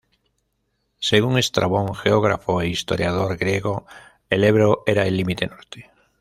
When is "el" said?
4.31-4.43, 5.05-5.15